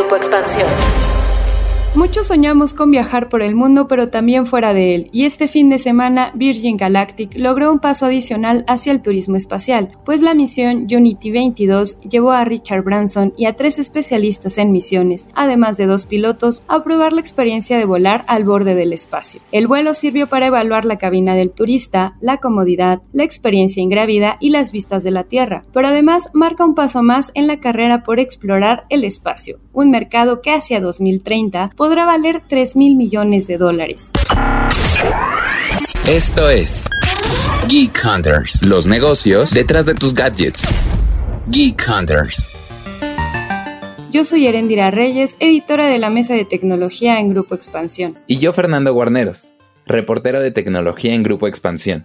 [0.00, 1.09] Grupo Expansión.
[1.96, 5.68] Muchos soñamos con viajar por el mundo, pero también fuera de él, y este fin
[5.70, 10.86] de semana Virgin Galactic logró un paso adicional hacia el turismo espacial, pues la misión
[10.88, 16.06] Unity 22 llevó a Richard Branson y a tres especialistas en misiones, además de dos
[16.06, 19.40] pilotos, a probar la experiencia de volar al borde del espacio.
[19.50, 24.50] El vuelo sirvió para evaluar la cabina del turista, la comodidad, la experiencia ingrávida y
[24.50, 28.20] las vistas de la Tierra, pero además marca un paso más en la carrera por
[28.20, 34.10] explorar el espacio, un mercado que hacia 2030 podrá valer 3 mil millones de dólares.
[36.06, 36.86] Esto es
[37.68, 40.68] Geek Hunters, los negocios detrás de tus gadgets.
[41.46, 42.50] Geek Hunters.
[44.10, 48.18] Yo soy Erendira Reyes, editora de la Mesa de Tecnología en Grupo Expansión.
[48.26, 49.54] Y yo Fernando Guarneros,
[49.86, 52.04] reportero de tecnología en Grupo Expansión.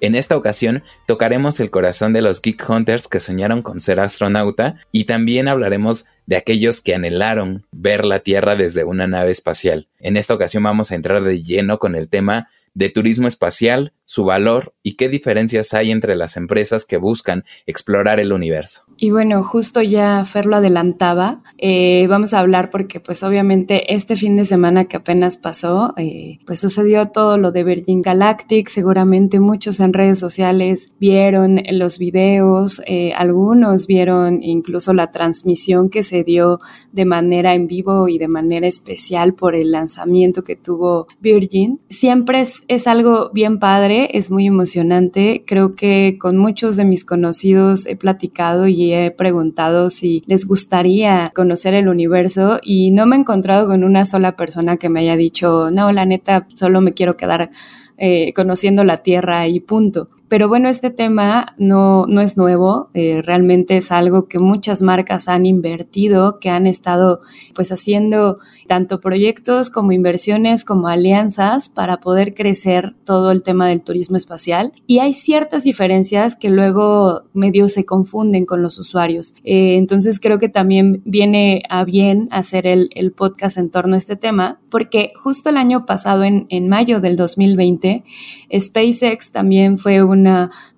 [0.00, 4.76] En esta ocasión tocaremos el corazón de los Geek Hunters que soñaron con ser astronauta
[4.92, 9.88] y también hablaremos de aquellos que anhelaron ver la Tierra desde una nave espacial.
[10.00, 14.24] En esta ocasión vamos a entrar de lleno con el tema de turismo espacial, su
[14.24, 18.82] valor y qué diferencias hay entre las empresas que buscan explorar el universo.
[18.96, 24.14] Y bueno, justo ya Fer lo adelantaba, eh, vamos a hablar porque pues obviamente este
[24.14, 29.40] fin de semana que apenas pasó, eh, pues sucedió todo lo de Virgin Galactic, seguramente
[29.40, 36.22] muchos en redes sociales vieron los videos, eh, algunos vieron incluso la transmisión que se
[36.22, 36.60] dio
[36.92, 41.80] de manera en vivo y de manera especial por el lanzamiento que tuvo Virgin.
[41.88, 47.04] Siempre es, es algo bien padre, es muy emocionante, creo que con muchos de mis
[47.04, 53.16] conocidos he platicado y he preguntado si les gustaría conocer el universo y no me
[53.16, 56.94] he encontrado con una sola persona que me haya dicho, no, la neta, solo me
[56.94, 57.50] quiero quedar
[57.96, 60.08] eh, conociendo la Tierra y punto.
[60.34, 65.28] Pero bueno, este tema no, no es nuevo, eh, realmente es algo que muchas marcas
[65.28, 67.20] han invertido, que han estado
[67.54, 73.84] pues haciendo tanto proyectos como inversiones como alianzas para poder crecer todo el tema del
[73.84, 74.72] turismo espacial.
[74.88, 79.36] Y hay ciertas diferencias que luego medio se confunden con los usuarios.
[79.44, 83.98] Eh, entonces creo que también viene a bien hacer el, el, podcast en torno a
[83.98, 88.02] este tema, porque justo el año pasado, en, en mayo del 2020,
[88.58, 90.23] SpaceX también fue un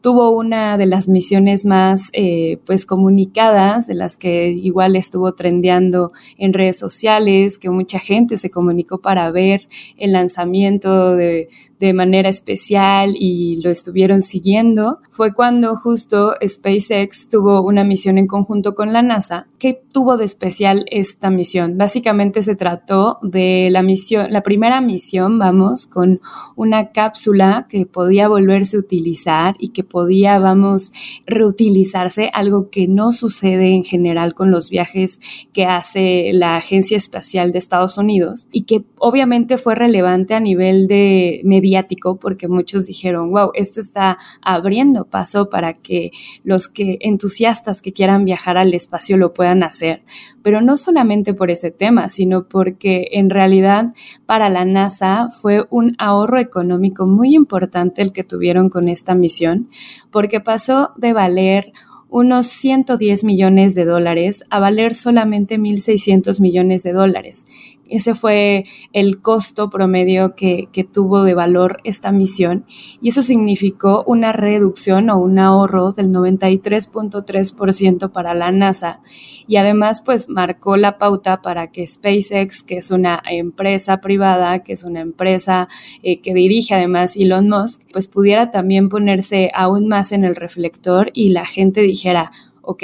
[0.01, 6.13] tuvo una de las misiones más eh, pues comunicadas, de las que igual estuvo trendeando
[6.39, 11.49] en redes sociales, que mucha gente se comunicó para ver el lanzamiento de,
[11.79, 18.27] de manera especial y lo estuvieron siguiendo, fue cuando justo SpaceX tuvo una misión en
[18.27, 19.47] conjunto con la NASA.
[19.59, 21.77] ¿Qué tuvo de especial esta misión?
[21.79, 26.21] Básicamente se trató de la misión, la primera misión, vamos, con
[26.55, 30.93] una cápsula que podía volverse a utilizar y que podía, vamos,
[31.27, 35.21] reutilizarse, algo que no sucede en general con los viajes
[35.53, 40.89] que hace la Agencia Espacial de Estados Unidos y que obviamente fue relevante a nivel
[40.89, 46.13] de mediático porque muchos dijeron, wow, esto está abriendo paso para que
[46.45, 50.03] los que entusiastas que quieran viajar al espacio lo puedan hacer.
[50.43, 53.95] Pero no solamente por ese tema, sino porque en realidad
[54.27, 59.69] para la NASA fue un ahorro económico muy importante el que tuvieron con esta misión,
[60.11, 61.73] porque pasó de valer
[62.09, 67.47] unos 110 millones de dólares a valer solamente 1.600 millones de dólares.
[67.89, 72.65] Ese fue el costo promedio que, tuvo de valor esta misión.
[73.01, 79.01] Y eso significó una reducción o un ahorro del 93.3% para la NASA.
[79.49, 84.73] Y además pues marcó la pauta para que SpaceX, que es una empresa privada, que
[84.73, 85.69] es una empresa
[86.03, 91.11] eh, que dirige además Elon Musk, pues pudiera también ponerse aún más en el reflector
[91.15, 92.33] y la gente dijera,
[92.67, 92.83] ¿ok?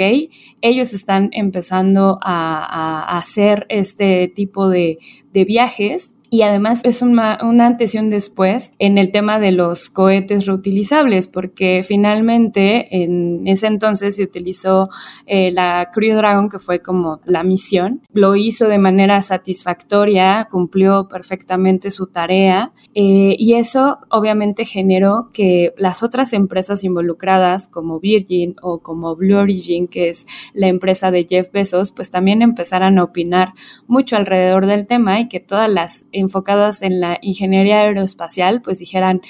[0.61, 4.97] Ellos están empezando a, hacer este tipo de,
[5.31, 9.91] de viajes y además es una, antes y un después en el tema de los
[9.91, 14.89] cohetes reutilizables, porque finalmente en ese entonces se utilizó
[15.27, 21.07] eh, la Crew Dragon, que fue como la misión, lo hizo de manera satisfactoria, cumplió
[21.07, 28.55] perfectamente su tarea eh, y eso obviamente generó que las otras empresas involucradas como Virgin
[28.63, 30.25] o como Blue Origin, que es
[30.55, 33.53] la empresa de Jeff Bezos, pues también empezaran a opinar
[33.85, 39.21] mucho alrededor del tema y que todas las enfocadas en la ingeniería aeroespacial, pues dijeran,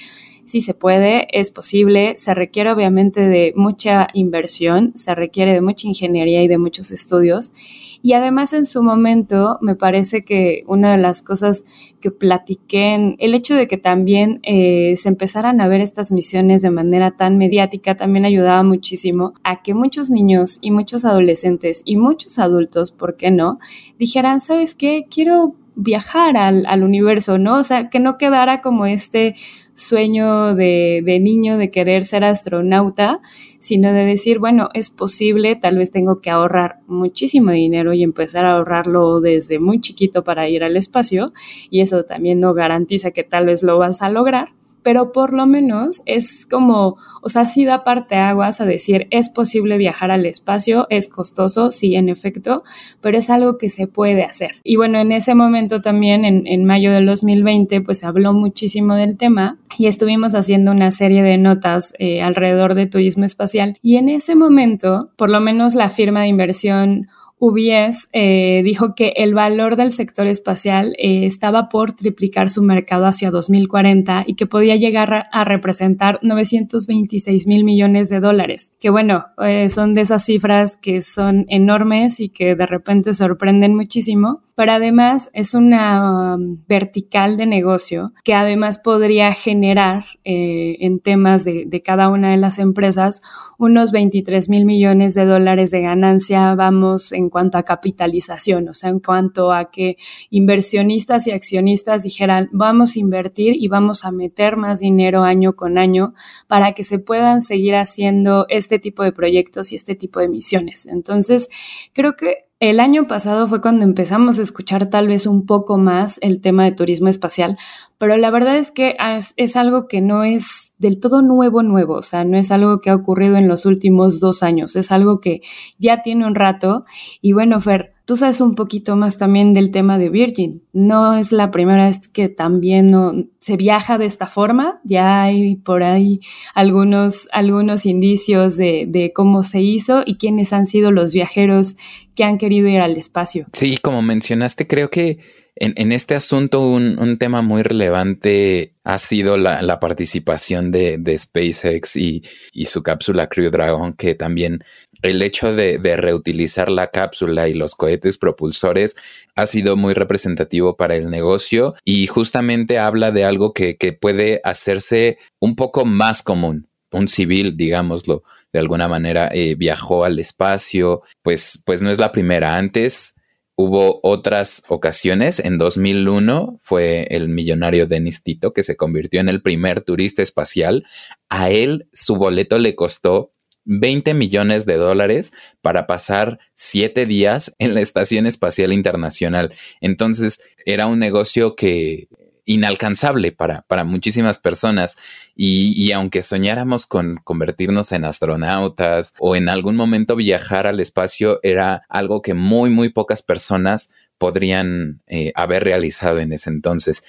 [0.45, 5.88] sí se puede, es posible, se requiere obviamente de mucha inversión, se requiere de mucha
[5.88, 7.54] ingeniería y de muchos estudios.
[8.01, 11.63] Y además en su momento me parece que una de las cosas
[12.01, 16.69] que platiqué, el hecho de que también eh, se empezaran a ver estas misiones de
[16.69, 22.40] manera tan mediática, también ayudaba muchísimo a que muchos niños y muchos adolescentes y muchos
[22.40, 23.60] adultos, ¿por qué no?,
[23.98, 25.06] dijeran, ¿sabes qué?
[25.10, 27.57] Quiero viajar al, al, universo, ¿no?
[27.57, 29.35] O sea, que no quedara como este
[29.73, 33.21] sueño de, de, niño de querer ser astronauta,
[33.59, 38.45] sino de decir, bueno, es posible, tal vez tengo que ahorrar muchísimo dinero y empezar
[38.45, 41.31] a ahorrarlo desde muy chiquito para ir al espacio,
[41.69, 44.49] y eso también no garantiza que tal vez lo vas a lograr,
[44.83, 49.30] pero por lo menos es como, o sea, sí da parte aguas a decir, es
[49.30, 52.63] posible viajar al espacio, es costoso, sí, en efecto,
[53.01, 54.51] pero es algo que se puede hacer.
[54.63, 58.95] Y bueno, en ese momento también, en, en mayo del 2020, pues se habló muchísimo
[58.95, 63.77] del tema y estuvimos haciendo una serie de notas eh, alrededor de turismo espacial.
[63.81, 67.07] Y en ese momento, por lo menos la firma de inversión
[67.44, 73.06] UBS eh, dijo que el valor del sector espacial eh, estaba por triplicar su mercado
[73.06, 78.72] hacia 2040 y que podía llegar a, representar 926 mil millones de dólares.
[78.80, 83.75] Que bueno, eh, son de esas cifras que son enormes y que de repente sorprenden
[83.75, 91.00] muchísimo pero además es una um, vertical de negocio que además podría generar eh, en
[91.00, 93.21] temas de, de, cada una de las empresas
[93.57, 98.89] unos 23 mil millones de dólares de ganancia, vamos, en cuanto a capitalización, o sea,
[98.89, 99.97] en cuanto a que
[100.29, 105.77] inversionistas y accionistas dijeran, vamos a invertir y vamos a meter más dinero año con
[105.77, 106.13] año
[106.47, 110.85] para que se puedan seguir haciendo este tipo de proyectos y este tipo de misiones.
[110.85, 111.49] Entonces,
[111.94, 116.18] creo que el año pasado fue cuando empezamos a escuchar tal vez un poco más
[116.21, 117.57] el tema de turismo espacial,
[117.98, 118.95] pero la verdad es que
[119.36, 122.89] es, algo que no es del todo nuevo, nuevo, o sea, no es algo que
[122.89, 125.42] ha ocurrido en los últimos dos años, es algo que
[125.77, 126.83] ya tiene un rato.
[127.21, 130.62] Y bueno, Fer, Tú sabes un poquito más también del tema de Virgin.
[130.74, 134.81] No es la primera vez que también se viaja de esta forma.
[134.83, 136.19] Ya hay por ahí
[136.54, 141.77] algunos, algunos indicios de, de cómo se hizo y quiénes han sido los viajeros
[142.15, 143.48] que han querido ir al espacio.
[143.54, 145.19] Sí, como mencionaste, creo que
[145.56, 150.98] en, en este asunto un, un, tema muy relevante ha sido la, la participación de,
[150.98, 154.63] de SpaceX y, y, su cápsula Crew Dragon, que también
[155.04, 158.95] el hecho de, de, reutilizar la cápsula y los cohetes propulsores
[159.36, 164.42] ha sido muy representativo para el negocio y justamente habla de algo que, que puede
[164.44, 166.68] hacerse un poco más común.
[166.92, 172.11] Un civil, digámoslo, de alguna manera eh, viajó al espacio, pues, pues no es la
[172.11, 172.55] primera.
[172.57, 173.15] Antes
[173.55, 175.39] hubo otras ocasiones.
[175.39, 180.85] En 2001 fue el millonario Denis Tito que se convirtió en el primer turista espacial.
[181.29, 183.33] A él su boleto le costó
[183.65, 189.53] 20 millones de dólares para pasar siete días en la Estación Espacial Internacional.
[189.81, 192.07] Entonces era un negocio que
[192.45, 194.98] inalcanzable para, para muchísimas personas.
[195.36, 201.40] Y, y, aunque soñáramos con convertirnos en astronautas o en algún momento viajar al espacio,
[201.44, 207.04] era algo que muy, muy pocas personas podrían eh, haber realizado en ese entonces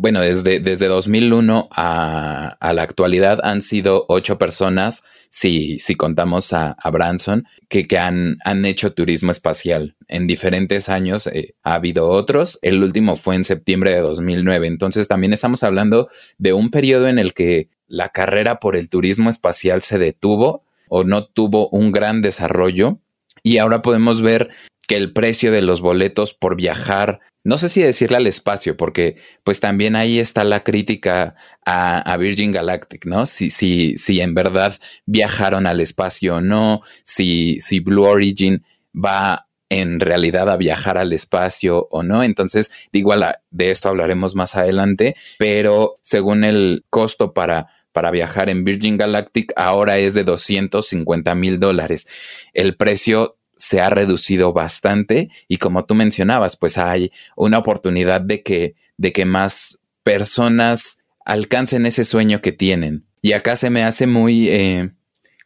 [0.00, 6.52] bueno, desde, desde 2001 a, a, la actualidad han sido ocho personas, si, si contamos
[6.52, 9.96] a, a Branson, que, que han, han, hecho turismo espacial.
[10.06, 12.60] En diferentes años eh, ha habido otros.
[12.62, 14.68] El último fue en septiembre de 2009.
[14.68, 16.08] Entonces también estamos hablando
[16.38, 21.02] de un periodo en el que la carrera por el turismo espacial se detuvo o
[21.02, 23.00] no tuvo un gran desarrollo.
[23.42, 24.50] Y ahora podemos ver
[24.88, 29.16] que el precio de los boletos por viajar no sé si decirle al espacio, porque
[29.42, 33.24] pues también ahí está la crítica a, Virgin Galactic, ¿no?
[33.24, 34.74] Si, si, si en verdad
[35.06, 38.64] viajaron al espacio o no, si, si Blue Origin
[38.94, 42.22] va en realidad a viajar al espacio o no.
[42.22, 48.62] Entonces, igual de esto hablaremos más adelante, pero según el costo para para viajar en
[48.62, 52.06] Virgin Galactic ahora es de 250 mil dólares.
[52.52, 58.42] El precio se ha reducido bastante y como tú mencionabas, pues hay una oportunidad de
[58.42, 63.04] que, de que más personas alcancen ese sueño que tienen.
[63.20, 64.92] Y acá se me hace muy eh,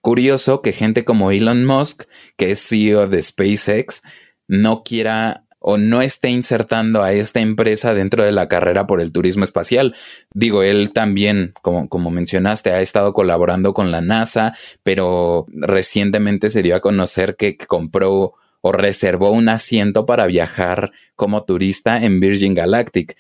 [0.03, 2.05] curioso que gente como Elon Musk,
[2.37, 4.03] que es CEO de SpaceX,
[4.47, 9.13] no quiera o no esté insertando a esta empresa dentro de la carrera por el
[9.13, 9.95] turismo espacial.
[10.35, 16.63] Digo, él también, como, como mencionaste, ha estado colaborando con la NASA, pero recientemente se
[16.63, 22.55] dio a conocer que compró o reservó un asiento para viajar como turista en Virgin
[22.55, 23.17] Galactic.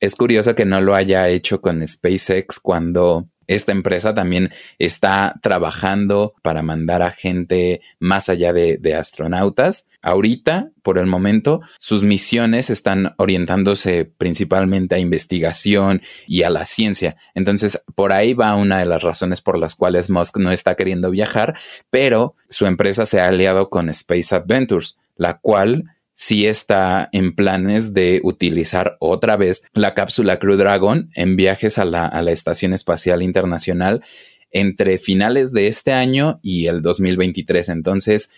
[0.00, 6.34] Es curioso que no lo haya hecho con SpaceX cuando esta empresa también está trabajando
[6.42, 9.88] para mandar a gente más allá de, astronautas.
[10.02, 17.16] Ahorita, por el momento, sus misiones están orientándose principalmente a investigación y a la ciencia.
[17.34, 21.10] Entonces, por ahí va una de las razones por las cuales Musk no está queriendo
[21.10, 21.58] viajar,
[21.90, 27.92] pero su empresa se ha aliado con Space Adventures, la cual sí está en planes
[27.92, 34.02] de utilizar otra vez la cápsula Crew Dragon en viajes a la, Estación Espacial Internacional
[34.50, 37.68] entre finales de este año y el 2023.
[37.68, 38.30] Entonces,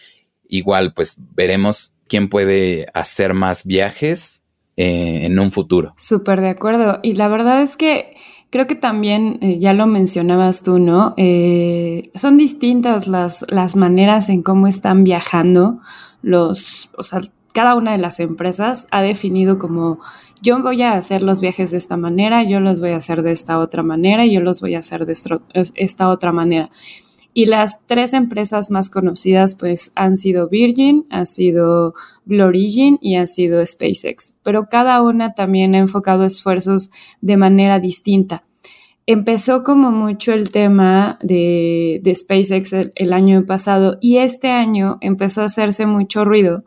[0.49, 4.45] igual, pues veremos quién puede hacer más viajes
[4.76, 5.95] eh, en un futuro.
[5.99, 7.00] Súper de acuerdo.
[7.02, 8.14] Y la verdad es que
[8.50, 11.12] creo que también, eh, ya lo mencionabas tú, ¿no?
[11.18, 15.80] Eh, son distintas las, las maneras en cómo están viajando
[16.23, 17.21] los, o sea,
[17.56, 19.98] cada una de las empresas ha definido como
[20.42, 23.32] yo voy a hacer los viajes de esta manera, yo los voy a hacer de
[23.32, 25.14] esta otra manera yo los voy a hacer de
[25.75, 26.68] esta otra manera.
[27.32, 31.94] Y las tres empresas más conocidas pues han sido Virgin, ha sido
[32.26, 36.90] Blue Origin y ha sido SpaceX, pero cada una también ha enfocado esfuerzos
[37.22, 38.44] de manera distinta.
[39.06, 45.46] Empezó como mucho el tema de, SpaceX el año pasado y este año empezó a
[45.46, 46.64] hacerse mucho ruido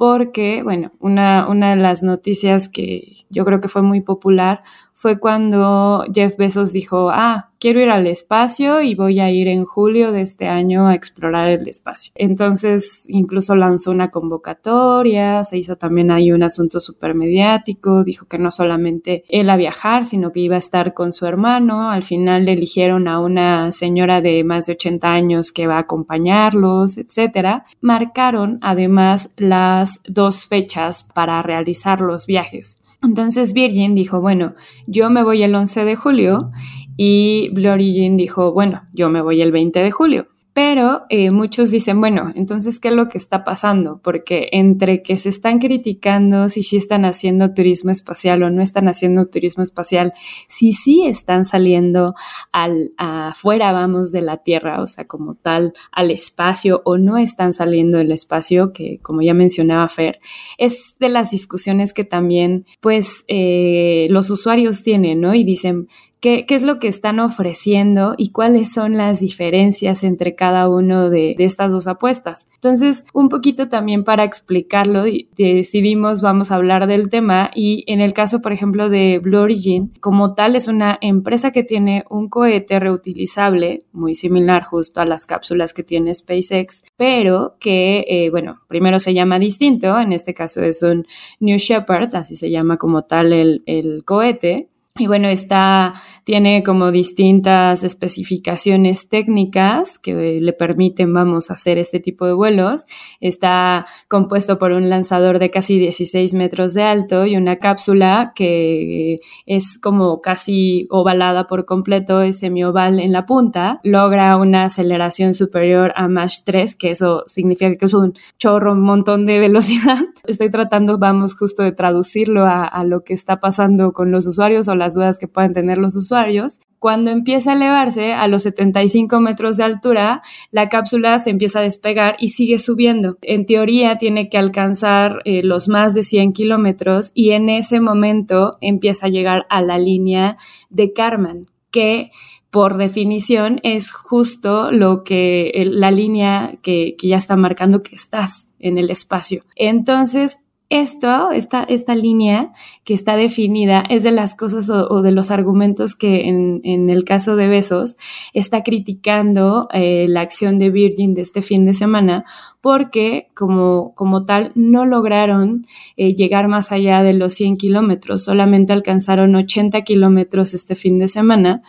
[0.00, 4.62] porque, bueno, una, una de las noticias que yo creo que fue muy popular
[5.00, 9.64] fue cuando Jeff Bezos dijo, ah, quiero ir al espacio y voy a ir en
[9.64, 12.12] julio de este año a explorar el espacio.
[12.16, 18.38] Entonces, incluso lanzó una convocatoria, se hizo también ahí un asunto súper mediático, dijo que
[18.38, 21.90] no solamente él a viajar, sino que iba a estar con su hermano.
[21.90, 25.80] Al final le eligieron a una señora de más de 80 años que va a
[25.80, 27.64] acompañarlos, etcétera.
[27.80, 32.76] Marcaron además las dos fechas para realizar los viajes.
[33.02, 34.54] Entonces Virgin dijo, bueno,
[34.86, 36.50] yo me voy el 11 de julio
[36.96, 40.26] y Blue Origin dijo, bueno, yo me voy el 20 de julio.
[40.52, 44.00] Pero eh, muchos dicen, bueno, entonces, ¿qué es lo que está pasando?
[44.02, 48.88] Porque entre que se están criticando si sí están haciendo turismo espacial o no están
[48.88, 50.12] haciendo turismo espacial,
[50.48, 52.14] si sí están saliendo
[52.50, 57.52] al, afuera, vamos, de la Tierra, o sea, como tal, al espacio o no están
[57.52, 60.18] saliendo del espacio, que como ya mencionaba Fer,
[60.58, 65.32] es de las discusiones que también, pues, eh, los usuarios tienen, ¿no?
[65.32, 65.86] Y dicen,
[66.20, 71.34] qué, es lo que están ofreciendo y cuáles son las diferencias entre cada uno de,
[71.38, 72.48] estas dos apuestas.
[72.54, 75.04] Entonces, un poquito también para explicarlo,
[75.36, 79.92] decidimos, vamos a hablar del tema y en el caso, por ejemplo, de Blue Origin,
[80.00, 85.26] como tal, es una empresa que tiene un cohete reutilizable, muy similar justo a las
[85.26, 90.62] cápsulas que tiene SpaceX, pero que, eh, bueno, primero se llama distinto, en este caso
[90.62, 91.06] es un
[91.40, 95.94] New Shepard, así se llama como tal el, el cohete, y bueno, está,
[96.24, 102.86] tiene como distintas especificaciones técnicas que le permiten, vamos, a hacer este tipo de vuelos.
[103.20, 109.20] Está compuesto por un lanzador de casi 16 metros de alto y una cápsula que
[109.46, 113.80] es como casi ovalada por completo, es semioval en la punta.
[113.84, 118.82] Logra una aceleración superior a Mach 3, que eso significa que es un chorro, un
[118.82, 119.98] montón de velocidad.
[120.26, 124.66] Estoy tratando, vamos, justo de traducirlo a, a lo que está pasando con los usuarios
[124.66, 126.58] o las dudas que puedan tener los usuarios.
[126.80, 131.62] Cuando empieza a elevarse a los 75 metros de altura, la cápsula se empieza a
[131.62, 133.18] despegar y sigue subiendo.
[133.22, 138.56] En teoría tiene que alcanzar eh, los más de 100 kilómetros y en ese momento
[138.60, 140.36] empieza a llegar a la línea
[140.70, 142.10] de Karman, que
[142.50, 148.76] por definición es justo lo que la línea que ya está marcando que estás en
[148.76, 149.44] el espacio.
[149.54, 150.40] Entonces,
[150.70, 152.52] esto, esta, esta línea
[152.84, 157.04] que está definida es de las cosas o, de los argumentos que en, en, el
[157.04, 157.96] caso de Besos
[158.34, 162.24] está criticando eh, la acción de Virgin de este fin de semana
[162.60, 168.72] porque como, como tal no lograron eh, llegar más allá de los 100 kilómetros, solamente
[168.72, 171.62] alcanzaron 80 kilómetros este fin de semana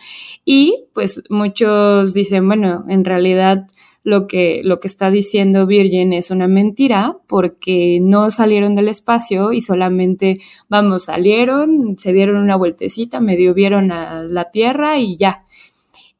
[0.44, 3.66] y pues muchos dicen, bueno, en realidad
[4.04, 9.52] lo que, lo que está diciendo Virgin es una mentira porque no salieron del espacio
[9.52, 15.44] y solamente, vamos, salieron, se dieron una vueltecita, medio vieron a la Tierra y ya.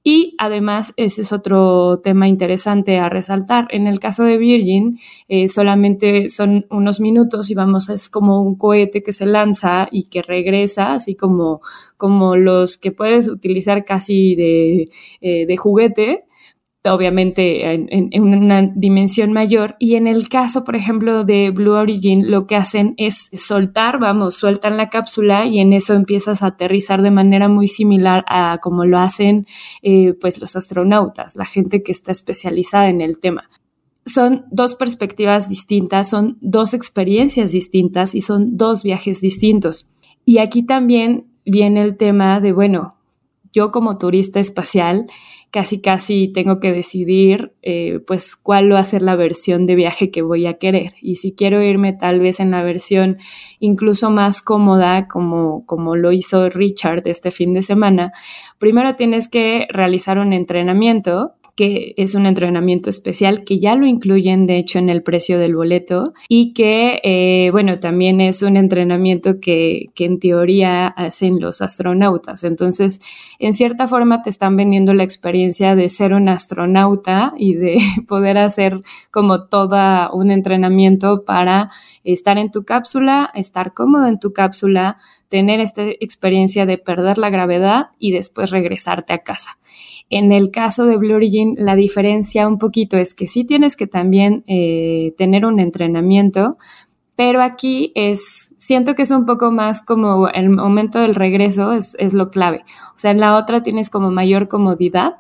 [0.05, 3.69] Y además, ese es otro tema interesante a resaltar.
[3.71, 4.99] En el caso de Virgin,
[5.29, 10.05] eh, solamente son unos minutos y vamos, es como un cohete que se lanza y
[10.09, 11.61] que regresa, así como,
[11.97, 14.89] como los que puedes utilizar casi de,
[15.21, 16.25] eh, de juguete
[16.91, 19.77] obviamente en, una dimensión mayor.
[19.79, 24.35] Y en el caso, por ejemplo, de Blue Origin, lo que hacen es soltar, vamos,
[24.35, 28.85] sueltan la cápsula y en eso empiezas a aterrizar de manera muy similar a como
[28.85, 29.47] lo hacen
[29.83, 33.49] eh, pues los astronautas, la gente que está especializada en el tema.
[34.05, 39.89] Son dos perspectivas distintas, son dos experiencias distintas y son dos viajes distintos.
[40.25, 42.97] Y aquí también viene el tema de, bueno,
[43.53, 45.07] yo como turista espacial,
[45.53, 50.11] casi casi tengo que decidir eh, pues cuál va a ser la versión de viaje
[50.11, 50.95] que voy a querer.
[51.03, 53.19] Y si quiero irme tal vez en la versión
[53.61, 58.13] incluso más cómoda, como, como lo hizo Richard este fin de semana,
[58.59, 64.47] primero tienes que realizar un entrenamiento que es un entrenamiento especial que ya lo incluyen
[64.47, 69.39] de hecho en el precio del boleto y que eh, bueno también es un entrenamiento
[69.41, 72.45] que, que en teoría hacen los astronautas.
[72.45, 73.01] Entonces
[73.39, 77.79] en cierta forma te están vendiendo la experiencia de ser un astronauta y de
[78.09, 78.81] poder hacer
[79.11, 81.71] como todo un entrenamiento para
[82.05, 84.99] estar en tu cápsula estar cómodo en tu cápsula
[85.33, 89.57] tener esta experiencia de perder la gravedad y después regresarte a casa.
[90.11, 93.87] En el caso de Blue Origin, la diferencia un poquito es que sí tienes que
[93.87, 96.59] también eh, tener un entrenamiento,
[97.17, 101.97] pero aquí es, siento que es un poco más como el momento del regreso es,
[101.99, 102.63] es lo clave.
[102.95, 105.15] O sea, en la otra tienes como mayor comodidad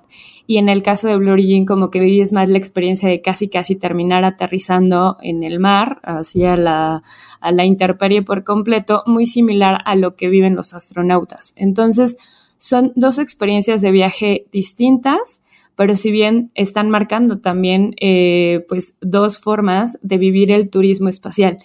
[0.46, 3.48] y en el caso de Blue Origin como que vives más la experiencia de casi
[3.48, 7.02] casi terminar aterrizando en el mar, hacia la,
[7.40, 11.54] a la intemperie por completo, muy similar a lo que viven los astronautas.
[11.56, 12.16] Entonces,
[12.58, 15.42] son dos experiencias de viaje distintas,
[15.74, 21.58] pero si bien están marcando también eh, pues dos formas de vivir el turismo espacial.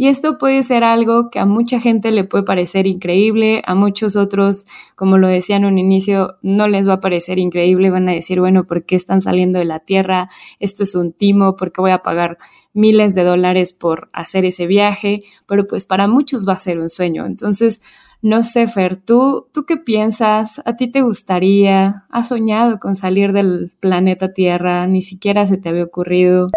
[0.00, 4.14] Y esto puede ser algo que a mucha gente le puede parecer increíble, a muchos
[4.14, 4.64] otros,
[4.94, 8.38] como lo decía en un inicio, no les va a parecer increíble, van a decir,
[8.38, 10.30] bueno, ¿por qué están saliendo de la Tierra?
[10.60, 12.38] Esto es un timo, ¿por qué voy a pagar
[12.72, 15.24] miles de dólares por hacer ese viaje?
[15.48, 17.26] Pero pues para muchos va a ser un sueño.
[17.26, 17.82] Entonces,
[18.22, 20.62] no sé, Fer, ¿tú, ¿tú qué piensas?
[20.64, 22.04] ¿A ti te gustaría?
[22.08, 24.86] ¿Has soñado con salir del planeta Tierra?
[24.86, 26.50] Ni siquiera se te había ocurrido.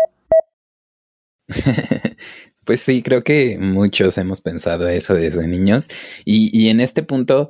[2.65, 5.89] pues sí, creo que muchos hemos pensado eso desde niños.
[6.25, 7.49] Y, en este punto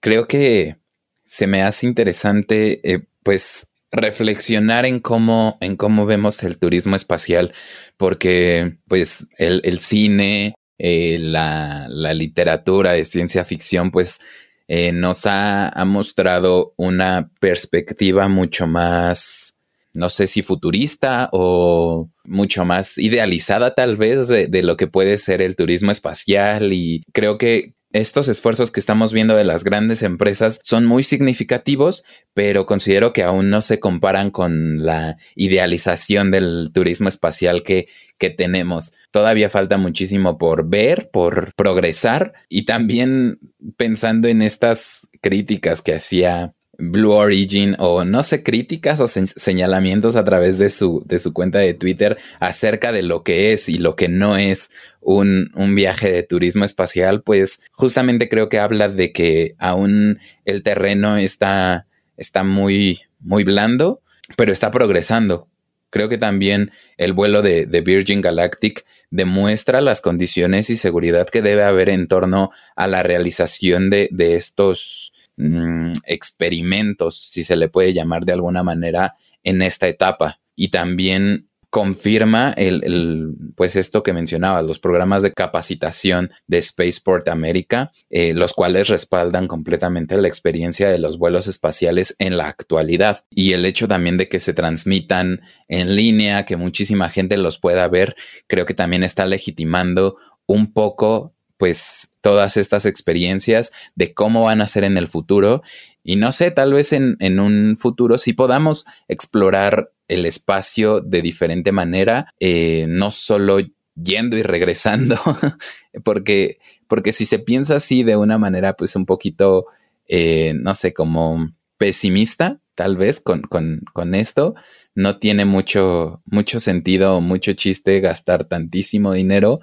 [0.00, 0.76] creo que
[1.24, 7.52] se me hace interesante eh, pues reflexionar en cómo, en cómo vemos el turismo espacial,
[7.96, 14.20] porque pues el, el cine, eh, la, literatura de ciencia ficción, pues
[14.66, 19.58] eh, nos ha, mostrado una perspectiva mucho más,
[19.94, 25.42] no sé si futurista o mucho más idealizada tal vez de, lo que puede ser
[25.42, 30.60] el turismo espacial y creo que estos esfuerzos que estamos viendo de las grandes empresas
[30.62, 37.08] son muy significativos, pero considero que aún no se comparan con la idealización del turismo
[37.08, 38.92] espacial que, que tenemos.
[39.10, 43.40] Todavía falta muchísimo por ver, por progresar y también
[43.76, 50.24] pensando en estas críticas que hacía Blue Origin o no sé, críticas o señalamientos a
[50.24, 53.96] través de su, de su cuenta de Twitter acerca de lo que es y lo
[53.96, 59.12] que no es un, un, viaje de turismo espacial, pues justamente creo que habla de
[59.12, 64.02] que aún el terreno está, está muy, muy blando,
[64.36, 65.48] pero está progresando.
[65.90, 71.42] Creo que también el vuelo de, de Virgin Galactic demuestra las condiciones y seguridad que
[71.42, 75.09] debe haber en torno a la realización de, de estos
[75.42, 80.38] Mm, experimentos, si se le puede llamar de alguna manera, en esta etapa.
[80.54, 87.90] Y también confirma el, pues esto que mencionaba, los programas de capacitación de Spaceport América,
[88.10, 93.52] eh, los cuales respaldan completamente la experiencia de los vuelos espaciales en la actualidad y
[93.52, 98.14] el hecho también de que se transmitan en línea, que muchísima gente los pueda ver,
[98.46, 104.66] creo que también está legitimando un poco pues todas estas experiencias de cómo van a
[104.66, 105.62] ser en el futuro.
[106.02, 111.70] Y no sé, tal vez en, un futuro sí podamos explorar el espacio de diferente
[111.70, 113.58] manera, eh, no solo
[113.94, 115.16] yendo y regresando,
[116.02, 119.66] porque, porque si se piensa así de una manera pues un poquito,
[120.08, 124.54] eh, no sé, como pesimista, tal vez con, con, con esto,
[124.94, 129.60] no tiene mucho, mucho sentido, mucho chiste gastar tantísimo dinero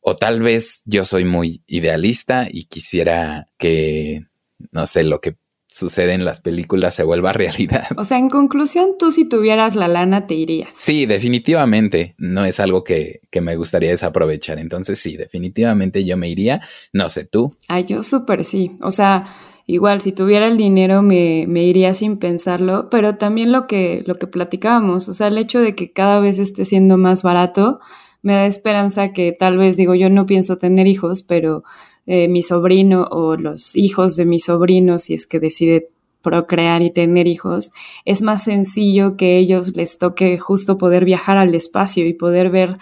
[0.00, 4.26] o tal vez yo soy muy idealista y quisiera que,
[4.72, 5.36] no sé, lo que
[5.72, 7.86] sucede en las películas se vuelva realidad.
[7.96, 10.72] O sea, en conclusión, tú si tuvieras la lana te irías.
[10.74, 12.14] Sí, definitivamente.
[12.18, 14.58] No es algo que, que me gustaría desaprovechar.
[14.58, 16.60] Entonces sí, definitivamente yo me iría.
[16.92, 17.56] No sé, tú.
[17.68, 18.76] Ay, yo súper sí.
[18.82, 19.26] O sea,
[19.66, 24.16] igual si tuviera el dinero me, me, iría sin pensarlo, pero también lo que, lo
[24.16, 27.80] que platicábamos, o sea, el hecho de que cada vez esté siendo más barato
[28.22, 31.64] me da esperanza que tal vez, digo, yo no pienso tener hijos, pero
[32.06, 35.88] eh, mi sobrino o los hijos de mi sobrino, si es que decide
[36.22, 37.72] procrear y tener hijos,
[38.04, 42.78] es más sencillo que ellos les toque justo poder viajar al espacio y poder ver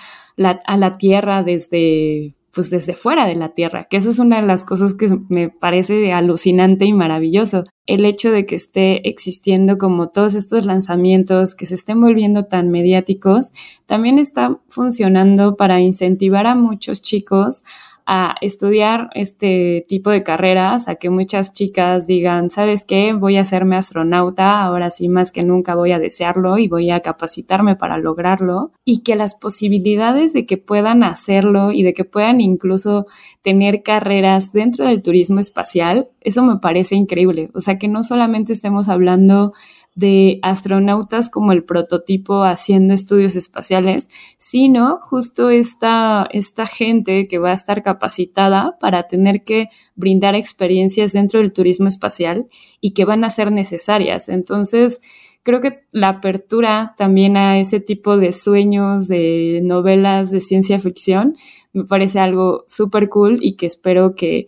[0.67, 4.47] a la Tierra desde pues desde fuera de la Tierra, que eso es una de
[4.49, 7.63] las cosas que me parece alucinante y maravilloso.
[7.87, 12.69] El hecho de que esté existiendo como todos estos lanzamientos, que se estén volviendo tan
[12.71, 13.53] mediáticos,
[13.87, 17.63] también está funcionando para incentivar a muchos chicos
[18.11, 23.13] a estudiar este tipo de carreras, a que muchas chicas digan, ¿sabes qué?
[23.13, 27.01] Voy a hacerme astronauta, ahora sí más que nunca voy a desearlo y voy a
[27.01, 32.41] capacitarme para lograrlo, y que las posibilidades de que puedan hacerlo y de que puedan
[32.41, 33.07] incluso
[33.43, 37.51] tener carreras dentro del turismo espacial, eso me parece increíble.
[37.53, 39.53] O sea, que no solamente estemos hablando
[39.99, 44.09] de astronautas como el prototipo haciendo estudios espaciales,
[44.39, 51.13] sino justo esta, esta gente que va a estar capacitada para tener que brindar experiencias
[51.13, 52.47] dentro del turismo espacial
[52.81, 54.29] y que van a ser necesarias.
[54.29, 55.01] Entonces,
[55.43, 61.37] creo que la apertura también a ese tipo de sueños, de novelas de ciencia ficción,
[61.73, 64.47] me parece algo súper cool y que espero que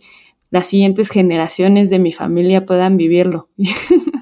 [0.49, 3.49] las siguientes generaciones de mi familia puedan vivirlo.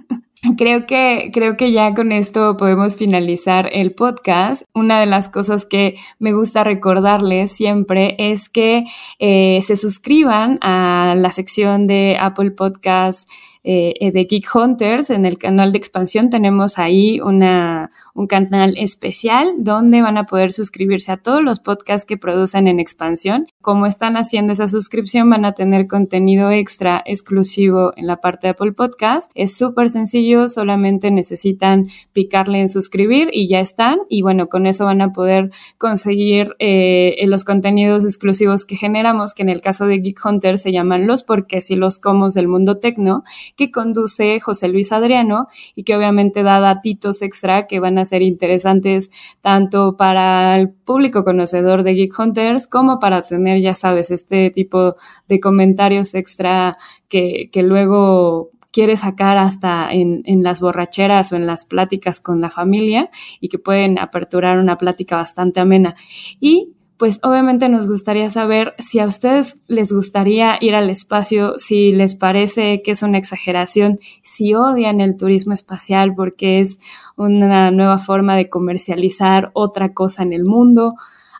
[0.57, 4.63] Creo que, creo que ya con esto podemos finalizar el podcast.
[4.73, 8.85] Una de las cosas que me gusta recordarles siempre es que
[9.19, 13.27] eh, se suscriban a la sección de Apple Podcasts
[13.63, 15.09] eh, eh, de Geek Hunters.
[15.09, 20.53] En el canal de expansión tenemos ahí una, un canal especial donde van a poder
[20.53, 23.47] suscribirse a todos los podcasts que producen en expansión.
[23.61, 28.51] Como están haciendo esa suscripción, van a tener contenido extra exclusivo en la parte de
[28.51, 29.29] Apple Podcast.
[29.35, 33.99] Es súper sencillo, solamente necesitan picarle en suscribir y ya están.
[34.07, 39.41] Y bueno, con eso van a poder conseguir eh, los contenidos exclusivos que generamos, que
[39.41, 42.77] en el caso de Geek Hunters se llaman los porqués y los comos del mundo
[42.77, 43.23] tecno
[43.59, 48.21] que conduce José Luis Adriano y que obviamente da datitos extra que van a ser
[48.21, 54.49] interesantes tanto para el público conocedor de Geek Hunters como para tener, ya sabes, este
[54.49, 54.95] tipo
[55.27, 56.77] de comentarios extra
[57.09, 62.39] que, que luego quiere sacar hasta en, en, las borracheras o en las pláticas con
[62.39, 63.09] la familia
[63.41, 65.95] y que pueden aperturar una plática bastante amena.
[66.39, 71.93] Y pues obviamente nos gustaría saber si a ustedes les gustaría ir al espacio, si
[71.93, 76.79] les parece que es una exageración, si odian el turismo espacial porque es
[77.15, 80.95] una nueva forma de comercializar otra cosa en el mundo.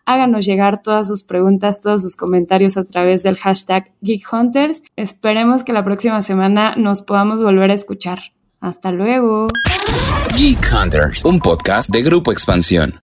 [0.06, 4.82] Háganos llegar todas sus preguntas, todos sus comentarios a través del hashtag GeekHunters.
[4.95, 8.19] Esperemos que la próxima semana nos podamos volver a escuchar.
[8.62, 9.48] Hasta luego.
[10.38, 13.02] Geek Hunters, un podcast de Grupo Expansión.